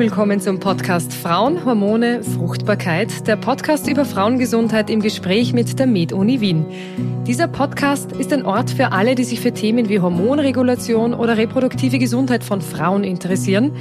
[0.00, 6.40] Willkommen zum Podcast Frauen, Hormone, Fruchtbarkeit, der Podcast über Frauengesundheit im Gespräch mit der Med-Uni
[6.40, 6.64] Wien.
[7.26, 11.98] Dieser Podcast ist ein Ort für alle, die sich für Themen wie Hormonregulation oder reproduktive
[11.98, 13.72] Gesundheit von Frauen interessieren.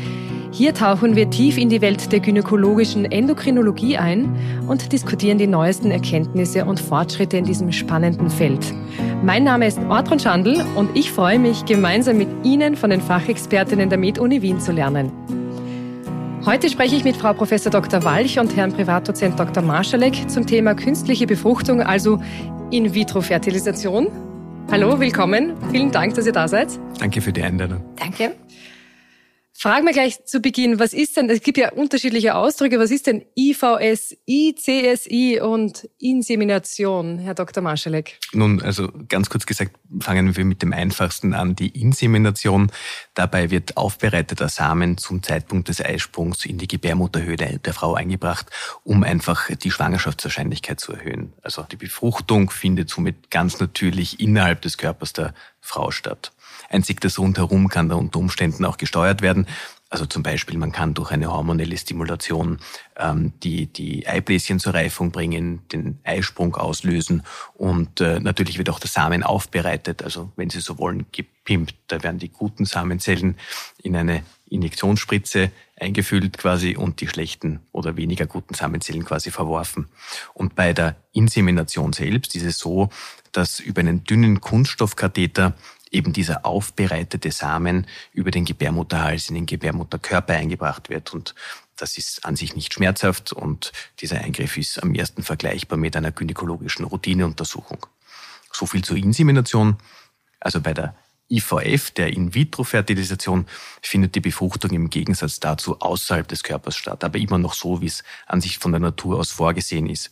[0.51, 4.35] Hier tauchen wir tief in die Welt der gynäkologischen Endokrinologie ein
[4.67, 8.73] und diskutieren die neuesten Erkenntnisse und Fortschritte in diesem spannenden Feld.
[9.23, 13.87] Mein Name ist Ortron Schandl und ich freue mich, gemeinsam mit Ihnen von den Fachexpertinnen
[13.87, 15.13] der Med-Uni Wien zu lernen.
[16.45, 17.49] Heute spreche ich mit Frau Prof.
[17.49, 18.03] Dr.
[18.05, 19.61] Walch und Herrn Privatdozent Dr.
[19.61, 22.21] Marschalek zum Thema künstliche Befruchtung, also
[22.71, 24.07] In-vitro-Fertilisation.
[24.71, 25.55] Hallo, willkommen.
[25.71, 26.69] Vielen Dank, dass ihr da seid.
[26.99, 27.83] Danke für die Einladung.
[27.97, 28.35] Danke.
[29.61, 33.07] Fragen wir gleich zu Beginn, was ist denn, es gibt ja unterschiedliche Ausdrücke, was ist
[33.07, 37.61] denn IVS, ICSI und Insemination, Herr Dr.
[37.61, 38.19] Marschalek?
[38.31, 42.71] Nun, also ganz kurz gesagt, fangen wir mit dem einfachsten an, die Insemination.
[43.15, 48.45] Dabei wird aufbereiteter Samen zum Zeitpunkt des Eisprungs in die Gebärmutterhöhle der Frau eingebracht,
[48.85, 51.33] um einfach die Schwangerschaftswahrscheinlichkeit zu erhöhen.
[51.41, 56.31] Also die Befruchtung findet somit ganz natürlich innerhalb des Körpers der Frau statt.
[56.69, 59.47] Einzig das Rundherum kann da unter Umständen auch gesteuert werden.
[59.91, 62.59] Also zum Beispiel, man kann durch eine hormonelle Stimulation
[62.95, 67.23] ähm, die, die Eibläschen zur Reifung bringen, den Eisprung auslösen
[67.55, 70.03] und äh, natürlich wird auch der Samen aufbereitet.
[70.03, 71.73] Also wenn Sie so wollen, gepimpt.
[71.87, 73.35] Da werden die guten Samenzellen
[73.81, 79.87] in eine Injektionsspritze eingefüllt quasi und die schlechten oder weniger guten Samenzellen quasi verworfen.
[80.35, 82.89] Und bei der Insemination selbst ist es so,
[83.31, 85.53] dass über einen dünnen Kunststoffkatheter
[85.91, 91.13] eben dieser aufbereitete Samen über den Gebärmutterhals in den Gebärmutterkörper eingebracht wird.
[91.13, 91.35] Und
[91.75, 96.11] das ist an sich nicht schmerzhaft und dieser Eingriff ist am ersten vergleichbar mit einer
[96.11, 97.85] gynäkologischen Routineuntersuchung.
[98.51, 99.77] So viel zur Insemination.
[100.39, 100.95] Also bei der
[101.29, 103.45] IVF, der In-vitro-Fertilisation,
[103.81, 107.85] findet die Befruchtung im Gegensatz dazu außerhalb des Körpers statt, aber immer noch so, wie
[107.85, 110.09] es an sich von der Natur aus vorgesehen ist.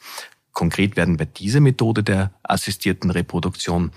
[0.54, 3.92] Konkret werden bei dieser Methode der assistierten Reproduktion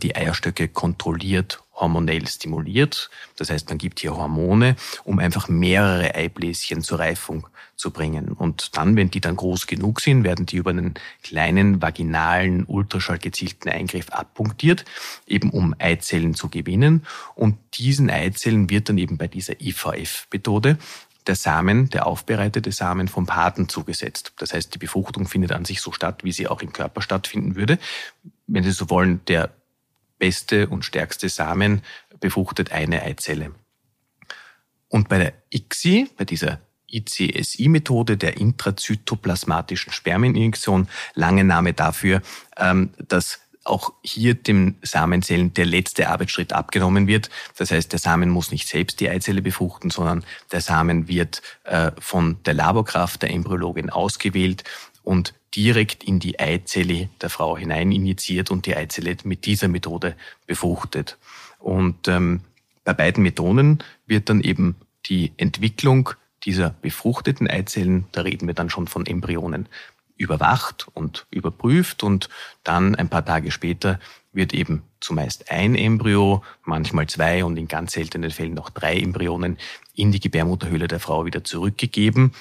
[0.00, 3.10] die Eierstöcke kontrolliert hormonell stimuliert.
[3.36, 7.46] Das heißt, man gibt hier Hormone, um einfach mehrere Eibläschen zur Reifung
[7.76, 8.28] zu bringen.
[8.28, 13.70] Und dann, wenn die dann groß genug sind, werden die über einen kleinen vaginalen, ultraschallgezielten
[13.70, 14.84] Eingriff abpunktiert,
[15.26, 17.04] eben um Eizellen zu gewinnen.
[17.34, 20.78] Und diesen Eizellen wird dann eben bei dieser IVF-Methode
[21.26, 24.34] der Samen, der aufbereitete Samen vom Paten zugesetzt.
[24.38, 27.56] Das heißt, die Befruchtung findet an sich so statt, wie sie auch im Körper stattfinden
[27.56, 27.78] würde.
[28.46, 29.50] Wenn Sie so wollen, der
[30.24, 31.82] beste und stärkste Samen
[32.18, 33.52] befruchtet eine Eizelle.
[34.88, 42.22] Und bei der ICSI, bei dieser ICSI-Methode der intrazytoplasmatischen Spermieninjektion, lange Name dafür,
[42.56, 47.30] ähm, dass auch hier dem Samenzellen der letzte Arbeitsschritt abgenommen wird.
[47.56, 51.90] Das heißt, der Samen muss nicht selbst die Eizelle befruchten, sondern der Samen wird äh,
[51.98, 54.64] von der Laborkraft der Embryologin ausgewählt
[55.02, 60.16] und direkt in die Eizelle der Frau hinein injiziert und die Eizelle mit dieser Methode
[60.46, 61.16] befruchtet.
[61.58, 62.40] Und ähm,
[62.84, 64.76] bei beiden Methoden wird dann eben
[65.06, 66.10] die Entwicklung
[66.44, 69.66] dieser befruchteten Eizellen, da reden wir dann schon von Embryonen,
[70.16, 72.28] überwacht und überprüft und
[72.62, 73.98] dann ein paar Tage später
[74.32, 79.58] wird eben zumeist ein Embryo, manchmal zwei und in ganz seltenen Fällen noch drei Embryonen
[79.94, 82.32] in die Gebärmutterhöhle der Frau wieder zurückgegeben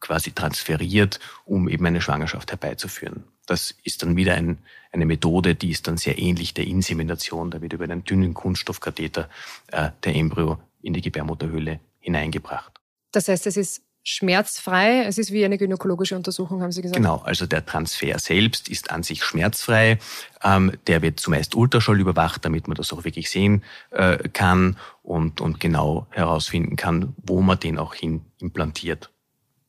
[0.00, 3.24] quasi transferiert, um eben eine Schwangerschaft herbeizuführen.
[3.46, 4.58] Das ist dann wieder ein,
[4.92, 7.50] eine Methode, die ist dann sehr ähnlich der Insemination.
[7.50, 9.28] Da wird über einen dünnen Kunststoffkatheter
[9.68, 12.72] äh, der Embryo in die Gebärmutterhöhle hineingebracht.
[13.12, 15.02] Das heißt, es ist schmerzfrei.
[15.04, 16.96] Es ist wie eine gynäkologische Untersuchung, haben Sie gesagt.
[16.96, 19.98] Genau, also der Transfer selbst ist an sich schmerzfrei.
[20.44, 25.40] Ähm, der wird zumeist Ultraschall überwacht, damit man das auch wirklich sehen äh, kann und,
[25.40, 29.10] und genau herausfinden kann, wo man den auch hin implantiert.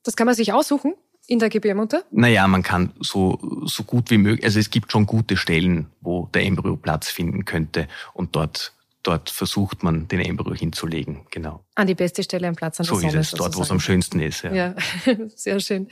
[0.04, 0.94] Das kann man sich aussuchen
[1.26, 2.04] in der Gebärmutter?
[2.12, 6.30] Naja, man kann so, so gut wie möglich, also es gibt schon gute Stellen, wo
[6.34, 8.74] der Embryo Platz finden könnte und dort
[9.08, 11.64] dort versucht man, den Embryo hinzulegen, genau.
[11.76, 13.12] An die beste Stelle am Platz an der so Sonne.
[13.12, 14.44] So ist es, dort, wo es am schönsten ist.
[14.44, 14.54] Ja.
[14.54, 14.76] ja,
[15.36, 15.88] sehr schön.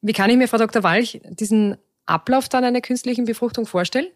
[0.00, 0.82] Wie kann ich mir, Frau Dr.
[0.82, 1.76] Walch, diesen
[2.06, 4.08] Ablauf dann einer künstlichen Befruchtung vorstellen?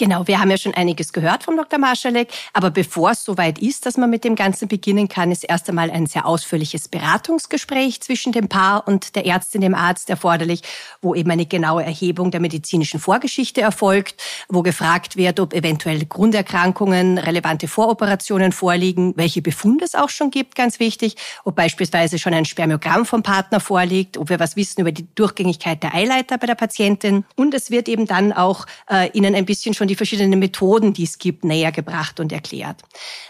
[0.00, 1.78] Genau, wir haben ja schon einiges gehört vom Dr.
[1.78, 5.68] Marschalek, aber bevor es soweit ist, dass man mit dem Ganzen beginnen kann, ist erst
[5.68, 10.62] einmal ein sehr ausführliches Beratungsgespräch zwischen dem Paar und der Ärztin, dem Arzt erforderlich,
[11.02, 17.18] wo eben eine genaue Erhebung der medizinischen Vorgeschichte erfolgt, wo gefragt wird, ob eventuell Grunderkrankungen,
[17.18, 22.46] relevante Voroperationen vorliegen, welche Befunde es auch schon gibt, ganz wichtig, ob beispielsweise schon ein
[22.46, 26.54] Spermiogramm vom Partner vorliegt, ob wir was wissen über die Durchgängigkeit der Eileiter bei der
[26.54, 30.92] Patientin und es wird eben dann auch äh, Ihnen ein bisschen schon die verschiedenen Methoden,
[30.92, 32.82] die es gibt, näher gebracht und erklärt.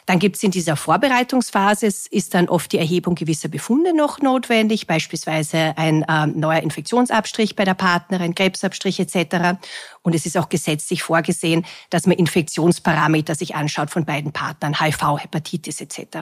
[0.04, 4.86] Dann gibt es in dieser Vorbereitungsphase, ist dann oft die Erhebung gewisser Befunde noch notwendig,
[4.86, 9.58] beispielsweise ein äh, neuer Infektionsabstrich bei der Partnerin, Krebsabstrich etc.
[10.02, 15.18] Und es ist auch gesetzlich vorgesehen, dass man Infektionsparameter sich anschaut von beiden Partnern, HIV,
[15.18, 16.18] Hepatitis etc.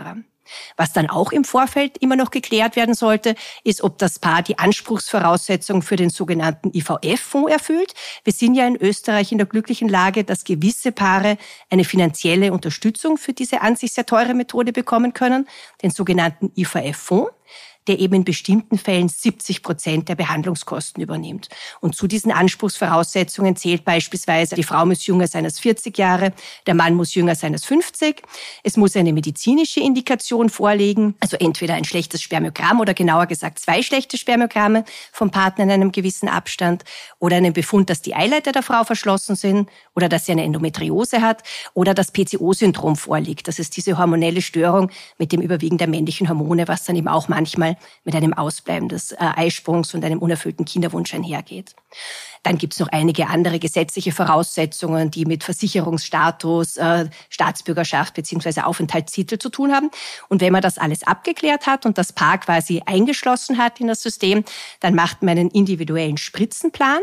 [0.77, 3.35] Was dann auch im Vorfeld immer noch geklärt werden sollte,
[3.65, 7.95] ist, ob das Paar die Anspruchsvoraussetzungen für den sogenannten IVF-Fonds erfüllt.
[8.25, 11.39] Wir sind ja in Österreich in der glücklichen Lage, dass gewisse Paare
[11.71, 15.49] eine finanzielle Unterstützung für diese an sich sehr teure Methode bekommen können,
[15.83, 17.33] den sogenannten IVF-Fonds
[17.89, 21.49] der eben in bestimmten Fällen 70 Prozent der Behandlungskosten übernimmt.
[21.81, 26.33] Und zu diesen Anspruchsvoraussetzungen zählt beispielsweise, die Frau muss jünger sein als 40 Jahre,
[26.67, 28.23] der Mann muss jünger sein als 50.
[28.63, 33.83] Es muss eine medizinische Indikation vorliegen, also entweder ein schlechtes Spermiogramm oder genauer gesagt zwei
[33.83, 36.85] schlechte Spermiogramme vom Partner in einem gewissen Abstand
[37.19, 41.23] oder einen Befund, dass die Eileiter der Frau verschlossen sind oder dass sie eine Endometriose
[41.23, 41.43] hat
[41.73, 43.49] oder das PCO-Syndrom vorliegt.
[43.49, 47.29] Das ist diese hormonelle Störung mit dem Überwiegen der männlichen Hormone, was dann eben auch
[47.29, 51.75] manchmal mit einem Ausbleiben des äh, Eisprungs und einem unerfüllten Kinderwunsch einhergeht.
[52.43, 59.39] Dann gibt es noch einige andere gesetzliche Voraussetzungen, die mit Versicherungsstatus, äh, Staatsbürgerschaft beziehungsweise Aufenthaltstitel
[59.39, 59.91] zu tun haben.
[60.29, 64.03] Und wenn man das alles abgeklärt hat und das Paar quasi eingeschlossen hat in das
[64.03, 64.45] System,
[64.81, 67.01] dann macht man einen individuellen Spritzenplan.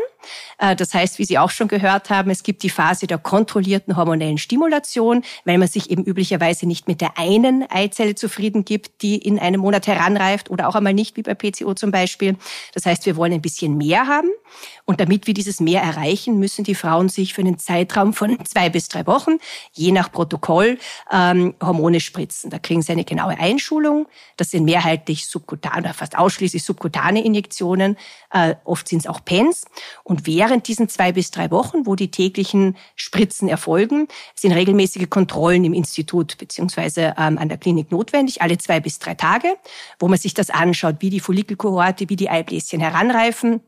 [0.58, 3.96] Äh, das heißt, wie Sie auch schon gehört haben, es gibt die Phase der kontrollierten
[3.96, 9.16] hormonellen Stimulation, weil man sich eben üblicherweise nicht mit der einen Eizelle zufrieden gibt, die
[9.16, 12.36] in einem Monat heranreift oder auch einmal nicht, wie bei PCO zum Beispiel.
[12.74, 14.28] Das heißt, wir wollen ein bisschen mehr haben.
[14.84, 18.68] Und damit wir dieses Mehr erreichen, müssen die Frauen sich für einen Zeitraum von zwei
[18.68, 19.38] bis drei Wochen,
[19.72, 20.78] je nach Protokoll,
[21.12, 22.50] ähm, Hormone spritzen.
[22.50, 24.06] Da kriegen sie eine genaue Einschulung.
[24.36, 27.96] Das sind mehrheitlich subkutane, fast ausschließlich subkutane Injektionen.
[28.30, 29.64] Äh, oft sind es auch Pens.
[30.04, 35.64] Und während diesen zwei bis drei Wochen, wo die täglichen Spritzen erfolgen, sind regelmäßige Kontrollen
[35.64, 39.48] im Institut beziehungsweise ähm, an der Klinik notwendig, alle zwei bis drei Tage,
[39.98, 43.60] wo man sich das anschaut, wie die Follikelkohorte, wie die Eibläschen heranreifen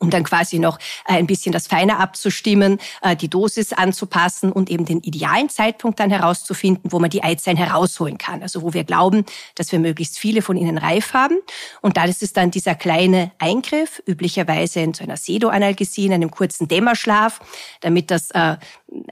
[0.00, 4.70] um dann quasi noch äh, ein bisschen das Feine abzustimmen, äh, die Dosis anzupassen und
[4.70, 8.42] eben den idealen Zeitpunkt dann herauszufinden, wo man die Eizellen herausholen kann.
[8.42, 9.24] Also wo wir glauben,
[9.54, 11.38] dass wir möglichst viele von ihnen reif haben.
[11.82, 16.30] Und da ist es dann dieser kleine Eingriff, üblicherweise in so einer Sedoanalgesie, in einem
[16.30, 17.40] kurzen Dämmerschlaf,
[17.80, 18.56] damit das äh,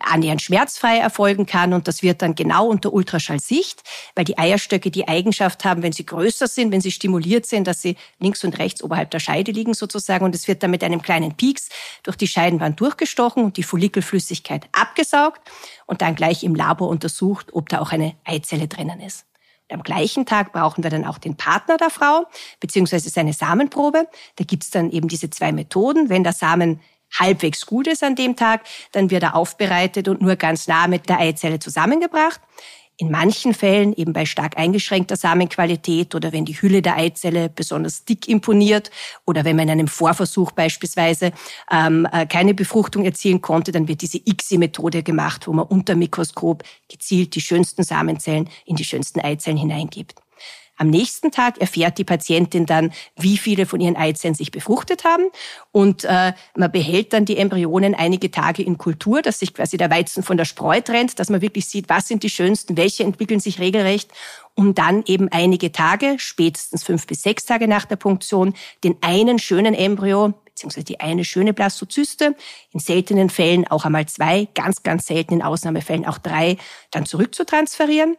[0.01, 1.75] annähernd schmerzfrei erfolgen kann.
[1.75, 3.83] Und das wird dann genau unter Ultraschallsicht,
[4.15, 7.83] weil die Eierstöcke die Eigenschaft haben, wenn sie größer sind, wenn sie stimuliert sind, dass
[7.83, 10.25] sie links und rechts oberhalb der Scheide liegen sozusagen.
[10.25, 11.71] Und es wird dann mit einem kleinen Pieks
[12.05, 15.41] durch die Scheidenwand durchgestochen und die Follikelflüssigkeit abgesaugt
[15.87, 19.27] und dann gleich im Labor untersucht, ob da auch eine Eizelle drinnen ist.
[19.69, 22.27] Und am gleichen Tag brauchen wir dann auch den Partner der Frau,
[22.61, 24.07] beziehungsweise seine Samenprobe.
[24.37, 26.09] Da gibt's dann eben diese zwei Methoden.
[26.09, 26.81] Wenn der Samen
[27.13, 31.09] halbwegs gut ist an dem Tag, dann wird er aufbereitet und nur ganz nah mit
[31.09, 32.41] der Eizelle zusammengebracht.
[33.01, 38.05] In manchen Fällen, eben bei stark eingeschränkter Samenqualität oder wenn die Hülle der Eizelle besonders
[38.05, 38.91] dick imponiert
[39.25, 41.31] oder wenn man in einem Vorversuch beispielsweise
[41.71, 46.65] ähm, äh, keine Befruchtung erzielen konnte, dann wird diese ICSI-Methode gemacht, wo man unter Mikroskop
[46.89, 50.17] gezielt die schönsten Samenzellen in die schönsten Eizellen hineingibt.
[50.79, 55.25] Am nächsten Tag erfährt die Patientin dann, wie viele von ihren Eizellen sich befruchtet haben.
[55.73, 59.91] Und äh, man behält dann die Embryonen einige Tage in Kultur, dass sich quasi der
[59.91, 63.41] Weizen von der Spreu trennt, dass man wirklich sieht, was sind die schönsten, welche entwickeln
[63.41, 64.11] sich regelrecht,
[64.55, 68.55] um dann eben einige Tage, spätestens fünf bis sechs Tage nach der Punktion,
[68.85, 72.35] den einen schönen Embryo beziehungsweise die eine schöne Blastozyste,
[72.73, 76.57] in seltenen Fällen auch einmal zwei, ganz, ganz seltenen Ausnahmefällen auch drei,
[76.91, 78.17] dann zurückzutransferieren.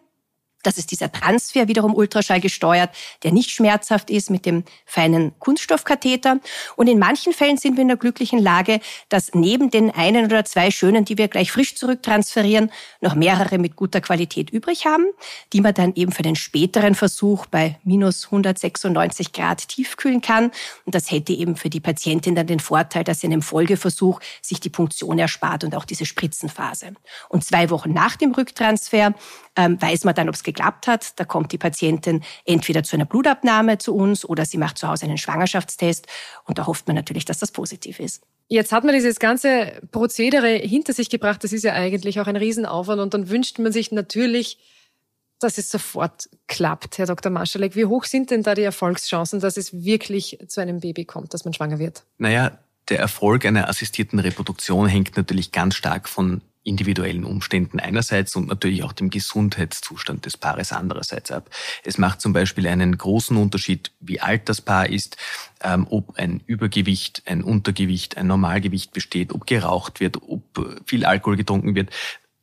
[0.64, 2.90] Das ist dieser Transfer wiederum Ultraschall gesteuert,
[3.24, 6.40] der nicht schmerzhaft ist mit dem feinen Kunststoffkatheter.
[6.76, 10.44] Und in manchen Fällen sind wir in der glücklichen Lage, dass neben den einen oder
[10.44, 15.06] zwei schönen, die wir gleich frisch zurücktransferieren, noch mehrere mit guter Qualität übrig haben,
[15.54, 20.52] die man dann eben für den späteren Versuch bei minus 196 Grad tiefkühlen kann.
[20.86, 24.20] Und das hätte eben für die Patientin dann den Vorteil, dass sie in einem Folgeversuch
[24.42, 26.94] sich die Punktion erspart und auch diese Spritzenphase.
[27.30, 29.14] Und zwei Wochen nach dem Rücktransfer
[29.56, 31.20] ähm, weiß man dann, ob es geklappt hat.
[31.20, 35.06] Da kommt die Patientin entweder zu einer Blutabnahme zu uns oder sie macht zu Hause
[35.06, 36.08] einen Schwangerschaftstest
[36.46, 38.24] und da hofft man natürlich, dass das positiv ist.
[38.48, 41.44] Jetzt hat man dieses ganze Prozedere hinter sich gebracht.
[41.44, 44.58] Das ist ja eigentlich auch ein Riesenaufwand und dann wünscht man sich natürlich,
[45.40, 47.32] dass es sofort klappt, Herr Dr.
[47.32, 47.76] Marschalek.
[47.76, 51.46] Wie hoch sind denn da die Erfolgschancen, dass es wirklich zu einem Baby kommt, dass
[51.46, 52.04] man schwanger wird?
[52.18, 52.58] Naja,
[52.90, 58.84] der Erfolg einer assistierten Reproduktion hängt natürlich ganz stark von individuellen Umständen einerseits und natürlich
[58.84, 61.50] auch dem Gesundheitszustand des Paares andererseits ab.
[61.84, 65.18] Es macht zum Beispiel einen großen Unterschied, wie alt das Paar ist,
[65.62, 71.38] ähm, ob ein Übergewicht, ein Untergewicht, ein Normalgewicht besteht, ob geraucht wird, ob viel Alkohol
[71.38, 71.90] getrunken wird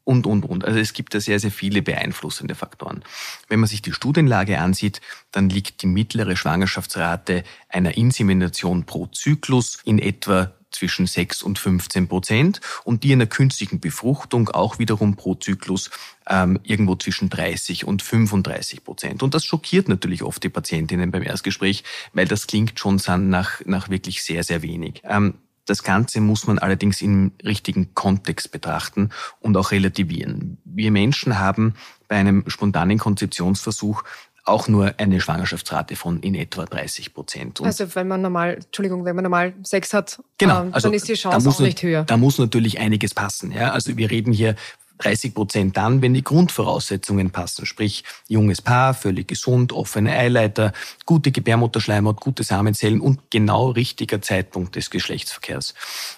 [0.06, 0.64] und, und, und.
[0.64, 3.04] Also es gibt da sehr, sehr viele beeinflussende Faktoren.
[3.48, 5.00] Wenn man sich die Studienlage ansieht,
[5.32, 12.08] dann liegt die mittlere Schwangerschaftsrate einer Insemination pro Zyklus in etwa zwischen 6 und 15
[12.08, 15.90] Prozent und die einer künstlichen Befruchtung auch wiederum pro Zyklus
[16.28, 19.22] ähm, irgendwo zwischen 30 und 35 Prozent.
[19.22, 23.88] Und das schockiert natürlich oft die Patientinnen beim Erstgespräch, weil das klingt schon nach, nach
[23.88, 25.02] wirklich sehr, sehr wenig.
[25.04, 25.34] Ähm,
[25.66, 30.58] das Ganze muss man allerdings im richtigen Kontext betrachten und auch relativieren.
[30.64, 31.74] Wir Menschen haben
[32.08, 34.04] bei einem spontanen Konzeptionsversuch
[34.46, 37.60] auch nur eine Schwangerschaftsrate von in etwa 30 Prozent.
[37.60, 41.08] also wenn man normal, Entschuldigung, wenn man normal Sex hat, genau, ähm, also dann ist
[41.08, 42.04] die Chance auch nicht höher.
[42.04, 43.52] Da muss natürlich einiges passen.
[43.52, 43.72] Ja?
[43.72, 44.54] Also wir reden hier
[44.98, 50.72] 30 Prozent dann, wenn die Grundvoraussetzungen passen, sprich junges Paar, völlig gesund, offene Eileiter,
[51.04, 55.74] gute Gebärmutterschleimhaut, gute Samenzellen und genau richtiger Zeitpunkt des Geschlechtsverkehrs.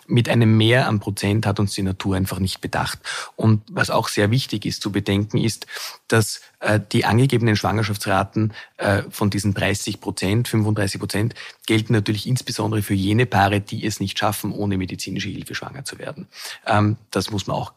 [0.07, 2.99] Mit einem Mehr an Prozent hat uns die Natur einfach nicht bedacht.
[3.37, 5.67] Und was auch sehr wichtig ist zu bedenken, ist,
[6.09, 11.35] dass äh, die angegebenen Schwangerschaftsraten äh, von diesen 30 Prozent, 35 Prozent,
[11.67, 15.99] gelten natürlich insbesondere für jene Paare, die es nicht schaffen, ohne medizinische Hilfe schwanger zu
[15.99, 16.29] werden.
[16.67, 17.73] Ähm, das muss man auch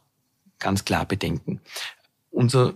[0.62, 1.60] ganz klar bedenken.
[2.30, 2.76] Unser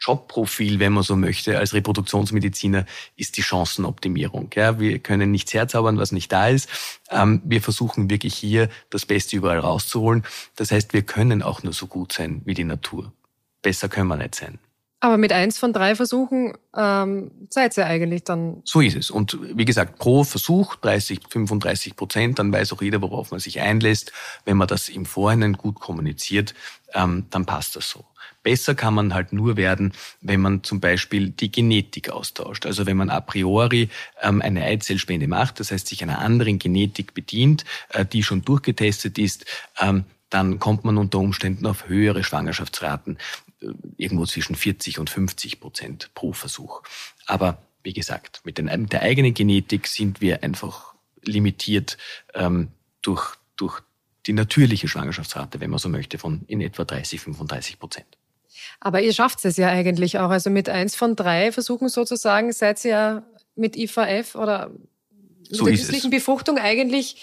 [0.00, 2.86] Jobprofil, wenn man so möchte, als Reproduktionsmediziner
[3.16, 4.50] ist die Chancenoptimierung.
[4.54, 6.70] Ja, wir können nichts herzaubern, was nicht da ist.
[7.10, 10.24] Ähm, wir versuchen wirklich hier das Beste überall rauszuholen.
[10.56, 13.12] Das heißt, wir können auch nur so gut sein wie die Natur.
[13.60, 14.58] Besser können wir nicht sein.
[15.02, 18.60] Aber mit eins von drei Versuchen ähm, seid ihr eigentlich dann.
[18.64, 19.10] So ist es.
[19.10, 23.60] Und wie gesagt, pro Versuch 30, 35 Prozent, dann weiß auch jeder, worauf man sich
[23.60, 24.12] einlässt.
[24.44, 26.54] Wenn man das im Vorhinein gut kommuniziert,
[26.92, 28.04] ähm, dann passt das so.
[28.42, 32.66] Besser kann man halt nur werden, wenn man zum Beispiel die Genetik austauscht.
[32.66, 33.88] Also wenn man a priori
[34.20, 39.18] ähm, eine Eizellspende macht, das heißt sich einer anderen Genetik bedient, äh, die schon durchgetestet
[39.18, 39.46] ist,
[39.80, 43.18] ähm, dann kommt man unter Umständen auf höhere Schwangerschaftsraten
[43.96, 46.82] irgendwo zwischen 40 und 50 Prozent pro Versuch.
[47.26, 51.98] Aber wie gesagt, mit, den, mit der eigenen Genetik sind wir einfach limitiert
[52.34, 52.68] ähm,
[53.02, 53.80] durch, durch
[54.26, 58.06] die natürliche Schwangerschaftsrate, wenn man so möchte, von in etwa 30, 35 Prozent.
[58.80, 60.30] Aber ihr schafft es ja eigentlich auch.
[60.30, 63.22] Also mit eins von drei Versuchen sozusagen seid ihr ja
[63.54, 67.16] mit IVF oder mit so der künstlichen Befruchtung eigentlich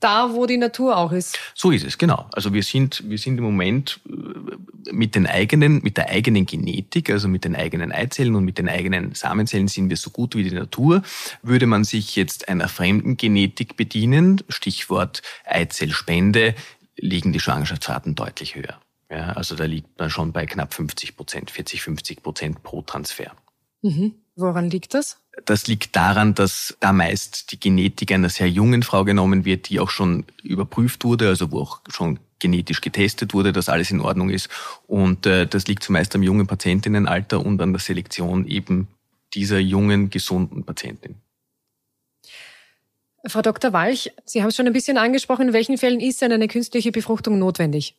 [0.00, 1.38] da, wo die Natur auch ist.
[1.54, 2.28] So ist es, genau.
[2.32, 7.10] Also wir sind, wir sind im Moment äh, mit den eigenen, mit der eigenen Genetik,
[7.10, 10.44] also mit den eigenen Eizellen und mit den eigenen Samenzellen sind wir so gut wie
[10.44, 11.02] die Natur.
[11.42, 16.54] Würde man sich jetzt einer fremden Genetik bedienen, Stichwort Eizellspende,
[16.96, 18.80] liegen die Schwangerschaftsraten deutlich höher.
[19.10, 23.32] Ja, also da liegt man schon bei knapp 50 Prozent, 40, 50 Prozent pro Transfer.
[23.82, 24.14] Mhm.
[24.36, 25.18] Woran liegt das?
[25.44, 29.80] Das liegt daran, dass da meist die Genetik einer sehr jungen Frau genommen wird, die
[29.80, 34.30] auch schon überprüft wurde, also wo auch schon genetisch getestet wurde, dass alles in Ordnung
[34.30, 34.48] ist.
[34.86, 38.88] Und äh, das liegt zumeist am jungen Patientinnenalter und an der Selektion eben
[39.34, 41.16] dieser jungen, gesunden Patientin.
[43.26, 43.72] Frau Dr.
[43.72, 46.92] Walch, Sie haben es schon ein bisschen angesprochen, in welchen Fällen ist denn eine künstliche
[46.92, 47.96] Befruchtung notwendig?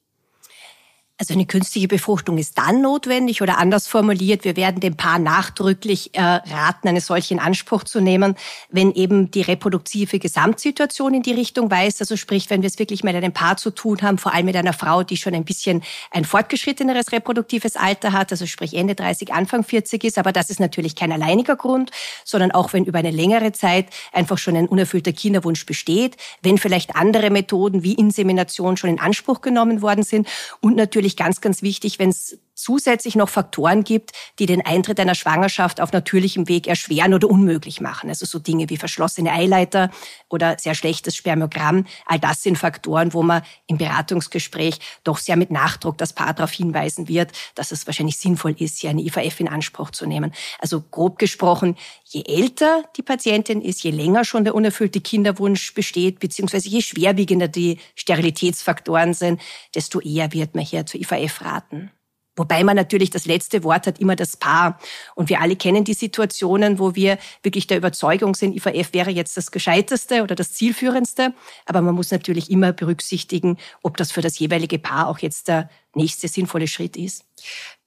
[1.20, 6.16] Also eine künstliche Befruchtung ist dann notwendig oder anders formuliert, wir werden dem Paar nachdrücklich
[6.16, 8.36] äh, raten, eine solche in Anspruch zu nehmen,
[8.70, 12.00] wenn eben die reproduktive Gesamtsituation in die Richtung weist.
[12.00, 14.56] Also sprich, wenn wir es wirklich mit einem Paar zu tun haben, vor allem mit
[14.56, 19.34] einer Frau, die schon ein bisschen ein fortgeschritteneres reproduktives Alter hat, also sprich Ende 30,
[19.34, 20.18] Anfang 40 ist.
[20.18, 21.92] Aber das ist natürlich kein alleiniger Grund,
[22.24, 26.96] sondern auch wenn über eine längere Zeit einfach schon ein unerfüllter Kinderwunsch besteht, wenn vielleicht
[26.96, 30.30] andere Methoden wie Insemination schon in Anspruch genommen worden sind
[30.62, 35.00] und natürlich natürlich ganz, ganz wichtig, wenn es zusätzlich noch Faktoren gibt, die den Eintritt
[35.00, 38.10] einer Schwangerschaft auf natürlichem Weg erschweren oder unmöglich machen.
[38.10, 39.90] Also so Dinge wie verschlossene Eileiter
[40.30, 41.86] oder sehr schlechtes Spermogramm.
[42.06, 46.52] All das sind Faktoren, wo man im Beratungsgespräch doch sehr mit Nachdruck das Paar darauf
[46.52, 50.34] hinweisen wird, dass es wahrscheinlich sinnvoll ist, hier eine IVF in Anspruch zu nehmen.
[50.60, 56.20] Also grob gesprochen, je älter die Patientin ist, je länger schon der unerfüllte Kinderwunsch besteht,
[56.20, 59.42] beziehungsweise je schwerwiegender die Sterilitätsfaktoren sind,
[59.76, 61.92] desto eher wird man hier zur IVF raten.
[62.40, 64.80] Wobei man natürlich das letzte Wort hat immer das Paar.
[65.14, 69.36] Und wir alle kennen die Situationen, wo wir wirklich der Überzeugung sind, IVF wäre jetzt
[69.36, 71.34] das Gescheiteste oder das Zielführendste.
[71.66, 75.70] Aber man muss natürlich immer berücksichtigen, ob das für das jeweilige Paar auch jetzt der
[75.94, 77.26] nächste sinnvolle Schritt ist.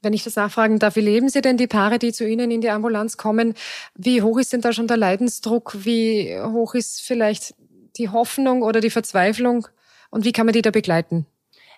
[0.03, 2.61] Wenn ich das nachfragen darf, wie leben Sie denn die Paare, die zu Ihnen in
[2.61, 3.55] die Ambulanz kommen?
[3.95, 5.79] Wie hoch ist denn da schon der Leidensdruck?
[5.87, 7.55] Wie hoch ist vielleicht
[7.97, 9.67] die Hoffnung oder die Verzweiflung?
[10.11, 11.25] Und wie kann man die da begleiten?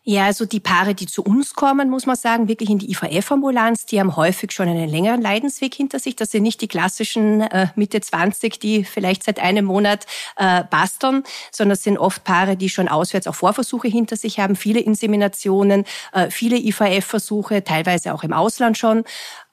[0.07, 3.87] Ja, also die Paare, die zu uns kommen, muss man sagen, wirklich in die IVF-Ambulanz,
[3.87, 6.15] die haben häufig schon einen längeren Leidensweg hinter sich.
[6.15, 10.05] Das sind nicht die klassischen äh, Mitte 20, die vielleicht seit einem Monat
[10.37, 14.57] äh, basteln, sondern das sind oft Paare, die schon auswärts auch Vorversuche hinter sich haben,
[14.57, 19.05] viele Inseminationen, äh, viele IVF-Versuche, teilweise auch im Ausland schon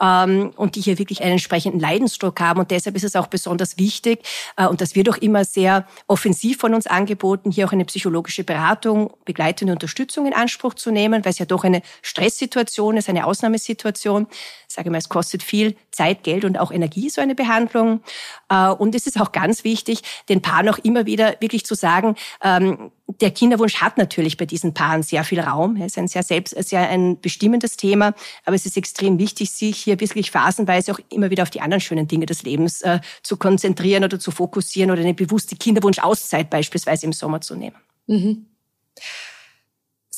[0.01, 2.60] ähm, und die hier wirklich einen entsprechenden Leidensdruck haben.
[2.60, 4.27] Und deshalb ist es auch besonders wichtig,
[4.58, 8.43] äh, und das wird auch immer sehr offensiv von uns angeboten, hier auch eine psychologische
[8.43, 13.25] Beratung, begleitende Unterstützung in Anspruch zu nehmen, weil es ja doch eine Stresssituation ist, eine
[13.25, 14.27] Ausnahmesituation.
[14.67, 18.01] Ich sage mal, es kostet viel Zeit, Geld und auch Energie, so eine Behandlung.
[18.50, 22.15] Äh, und es ist auch ganz wichtig, den Paaren auch immer wieder wirklich zu sagen,
[22.43, 25.75] ähm, der Kinderwunsch hat natürlich bei diesen Paaren sehr viel Raum.
[25.77, 28.13] Es ist ein sehr selbst, sehr ein bestimmendes Thema.
[28.45, 31.81] Aber es ist extrem wichtig, sich hier wirklich phasenweise auch immer wieder auf die anderen
[31.81, 37.05] schönen Dinge des Lebens äh, zu konzentrieren oder zu fokussieren oder eine bewusste Kinderwunsch-Auszeit beispielsweise
[37.05, 37.75] im Sommer zu nehmen.
[38.07, 38.45] Mhm.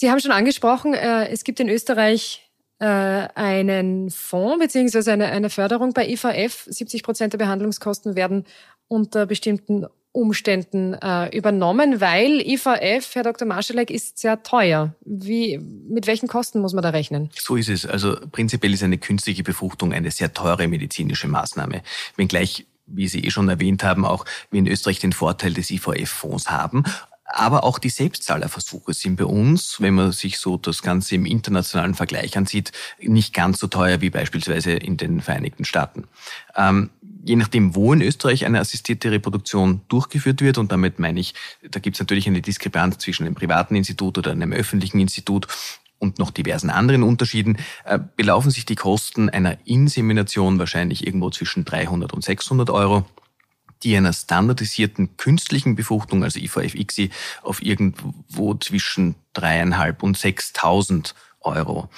[0.04, 5.50] Sie haben schon angesprochen, äh, es gibt in Österreich äh, einen Fonds beziehungsweise eine, eine
[5.50, 6.66] Förderung bei IVF.
[6.70, 8.44] 70 Prozent der Behandlungskosten werden
[8.90, 13.48] unter bestimmten Umständen äh, übernommen, weil IVF, Herr Dr.
[13.48, 14.94] Marschalek, ist sehr teuer.
[15.06, 17.30] Wie, mit welchen Kosten muss man da rechnen?
[17.40, 17.86] So ist es.
[17.86, 21.82] Also prinzipiell ist eine künstliche Befruchtung eine sehr teure medizinische Maßnahme.
[22.18, 26.52] Wenngleich wie Sie eh schon erwähnt haben, auch wir in Österreich den Vorteil des IVF-Fonds
[26.52, 26.84] haben.
[27.26, 31.96] Aber auch die Selbstzahlerversuche sind bei uns, wenn man sich so das Ganze im internationalen
[31.96, 36.04] Vergleich ansieht, nicht ganz so teuer wie beispielsweise in den Vereinigten Staaten.
[36.56, 36.90] Ähm,
[37.26, 41.34] je nachdem, wo in Österreich eine assistierte Reproduktion durchgeführt wird, und damit meine ich,
[41.70, 45.48] da gibt es natürlich eine Diskrepanz zwischen einem privaten Institut oder einem öffentlichen Institut
[46.00, 51.64] und noch diversen anderen Unterschieden, äh, belaufen sich die Kosten einer Insemination wahrscheinlich irgendwo zwischen
[51.64, 53.06] 300 und 600 Euro
[53.84, 57.10] die einer standardisierten künstlichen Befruchtung, also IVF-ICSI,
[57.42, 61.90] auf irgendwo zwischen dreieinhalb und 6.000 Euro.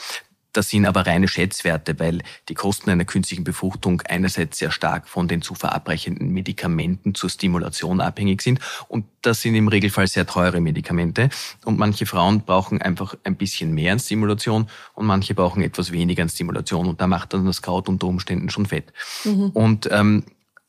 [0.55, 5.27] Das sind aber reine Schätzwerte, weil die Kosten einer künstlichen Befruchtung einerseits sehr stark von
[5.27, 8.61] den zu verabreichenden Medikamenten zur Stimulation abhängig sind.
[8.87, 11.27] Und das sind im Regelfall sehr teure Medikamente.
[11.65, 16.23] Und manche Frauen brauchen einfach ein bisschen mehr an Stimulation und manche brauchen etwas weniger
[16.23, 16.87] an Stimulation.
[16.87, 18.93] Und da macht dann das Kraut unter Umständen schon fett.
[19.25, 19.49] Mhm.
[19.49, 20.23] Und ähm,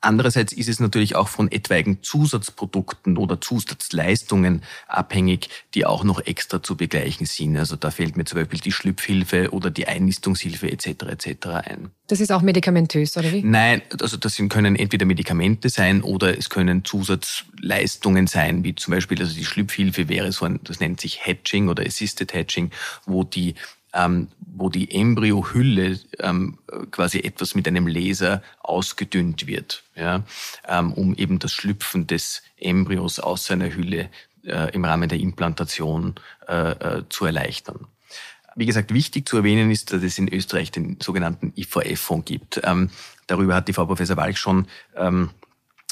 [0.07, 6.63] Andererseits ist es natürlich auch von etwaigen Zusatzprodukten oder Zusatzleistungen abhängig, die auch noch extra
[6.63, 7.57] zu begleichen sind.
[7.57, 10.87] Also da fällt mir zum Beispiel die Schlüpfhilfe oder die Einnistungshilfe etc.
[10.87, 11.47] etc.
[11.47, 11.91] ein.
[12.07, 13.43] Das ist auch medikamentös, oder wie?
[13.43, 19.21] Nein, also das können entweder Medikamente sein oder es können Zusatzleistungen sein, wie zum Beispiel
[19.21, 22.71] also die Schlüpfhilfe wäre so ein, das nennt sich Hatching oder Assisted Hatching,
[23.07, 23.57] wo die
[23.97, 26.59] ähm, wo die Embryohülle ähm,
[26.91, 30.25] quasi etwas mit einem Laser ausgedünnt wird, ja,
[30.67, 34.09] ähm, um eben das Schlüpfen des Embryos aus seiner Hülle
[34.45, 36.15] äh, im Rahmen der Implantation
[36.49, 37.87] äh, äh, zu erleichtern.
[38.55, 42.61] Wie gesagt, wichtig zu erwähnen ist, dass es in Österreich den sogenannten IVF-Fonds gibt.
[42.65, 42.89] Ähm,
[43.27, 45.31] darüber hat die Frau Professor Walch schon ähm,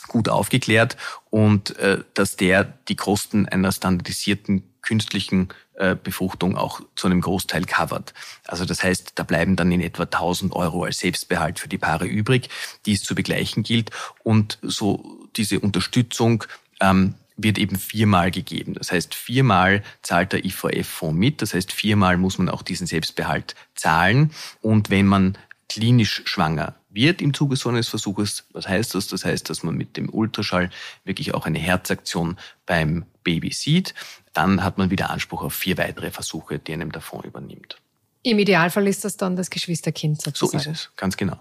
[0.08, 0.96] gut aufgeklärt
[1.28, 7.64] und äh, dass der die Kosten einer standardisierten künstlichen äh, Befruchtung auch zu einem Großteil
[7.64, 8.14] covert.
[8.46, 12.06] Also das heißt, da bleiben dann in etwa 1000 Euro als Selbstbehalt für die Paare
[12.06, 12.48] übrig,
[12.86, 13.90] die es zu begleichen gilt.
[14.22, 16.44] Und so diese Unterstützung
[16.80, 18.74] ähm, wird eben viermal gegeben.
[18.74, 21.42] Das heißt, viermal zahlt der IVF-Fonds mit.
[21.42, 24.30] Das heißt, viermal muss man auch diesen Selbstbehalt zahlen.
[24.60, 25.36] Und wenn man
[25.68, 28.46] klinisch schwanger wird im Zuge so eines Versuches.
[28.52, 29.08] Was heißt das?
[29.08, 30.70] Das heißt, dass man mit dem Ultraschall
[31.04, 33.94] wirklich auch eine Herzaktion beim Baby sieht
[34.34, 37.80] dann hat man wieder Anspruch auf vier weitere Versuche, die einem der Fonds übernimmt.
[38.22, 40.62] Im Idealfall ist das dann das Geschwisterkind sozusagen.
[40.62, 41.36] So ist es, ganz genau.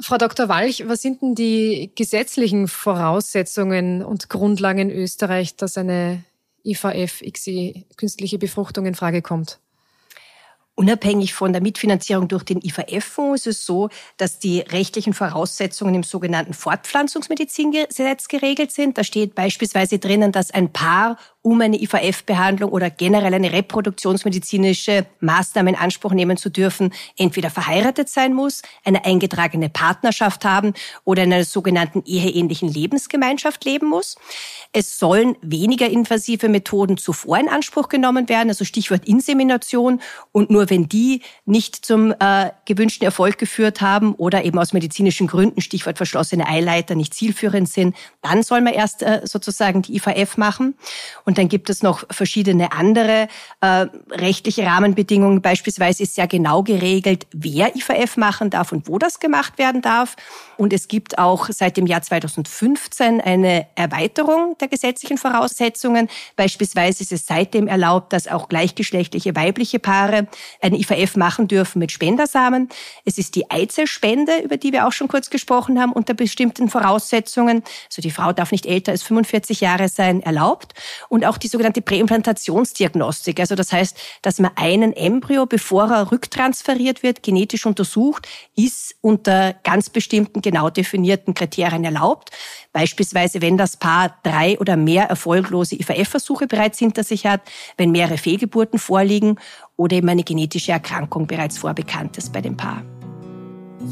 [0.00, 0.48] Frau Dr.
[0.48, 6.24] Walch, was sind denn die gesetzlichen Voraussetzungen und Grundlagen in Österreich, dass eine
[6.64, 9.58] IVF-XI künstliche Befruchtung in Frage kommt?
[10.80, 16.02] Unabhängig von der Mitfinanzierung durch den IVF-Fonds ist es so, dass die rechtlichen Voraussetzungen im
[16.02, 18.96] sogenannten Fortpflanzungsmedizingesetz geregelt sind.
[18.96, 25.70] Da steht beispielsweise drinnen, dass ein Paar um eine IVF-Behandlung oder generell eine reproduktionsmedizinische Maßnahme
[25.70, 31.32] in Anspruch nehmen zu dürfen, entweder verheiratet sein muss, eine eingetragene Partnerschaft haben oder in
[31.32, 34.16] einer sogenannten eheähnlichen Lebensgemeinschaft leben muss.
[34.72, 40.00] Es sollen weniger invasive Methoden zuvor in Anspruch genommen werden, also Stichwort Insemination.
[40.32, 45.26] Und nur wenn die nicht zum äh, gewünschten Erfolg geführt haben oder eben aus medizinischen
[45.26, 50.36] Gründen, Stichwort verschlossene Eileiter, nicht zielführend sind, dann soll man erst äh, sozusagen die IVF
[50.36, 50.74] machen.
[51.24, 53.28] Und dann gibt es noch verschiedene andere
[53.60, 55.42] äh, rechtliche Rahmenbedingungen.
[55.42, 60.16] Beispielsweise ist ja genau geregelt, wer IVF machen darf und wo das gemacht werden darf.
[60.56, 66.08] Und es gibt auch seit dem Jahr 2015 eine Erweiterung der gesetzlichen Voraussetzungen.
[66.36, 70.26] Beispielsweise ist es seitdem erlaubt, dass auch gleichgeschlechtliche weibliche Paare
[70.60, 72.68] ein IVF machen dürfen mit Spendersamen.
[73.04, 77.62] Es ist die Eizellspende, über die wir auch schon kurz gesprochen haben, unter bestimmten Voraussetzungen.
[77.88, 80.74] Also die Frau darf nicht älter als 45 Jahre sein, erlaubt.
[81.08, 83.40] Und auch die sogenannte Präimplantationsdiagnostik.
[83.40, 89.54] Also das heißt, dass man einen Embryo, bevor er rücktransferiert wird, genetisch untersucht, ist unter
[89.64, 92.30] ganz bestimmten genau definierten Kriterien erlaubt.
[92.72, 97.40] Beispielsweise, wenn das Paar drei oder mehr erfolglose IVF-Versuche bereits hinter sich hat,
[97.76, 99.38] wenn mehrere Fehlgeburten vorliegen
[99.80, 102.82] oder eben eine genetische Erkrankung bereits vorbekannt ist bei dem Paar.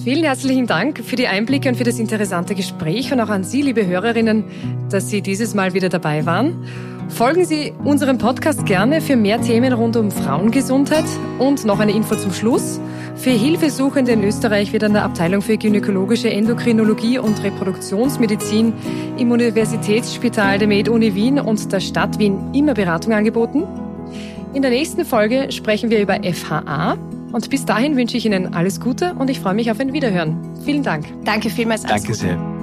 [0.05, 3.63] Vielen herzlichen Dank für die Einblicke und für das interessante Gespräch und auch an Sie,
[3.63, 4.45] liebe Hörerinnen,
[4.91, 6.67] dass Sie dieses Mal wieder dabei waren.
[7.09, 11.07] Folgen Sie unserem Podcast gerne für mehr Themen rund um Frauengesundheit
[11.39, 12.81] und noch eine Info zum Schluss.
[13.17, 18.75] Für Hilfesuchende in Österreich wird an der Abteilung für gynäkologische Endokrinologie und Reproduktionsmedizin
[19.17, 23.88] im Universitätsspital der Med-Uni Wien und der Stadt Wien immer Beratung angeboten.
[24.59, 26.95] In der nächsten Folge sprechen wir über FHA.
[27.31, 30.37] Und bis dahin wünsche ich Ihnen alles Gute und ich freue mich auf ein Wiederhören.
[30.65, 31.07] Vielen Dank.
[31.25, 31.85] Danke vielmals.
[31.85, 32.58] Danke sehr.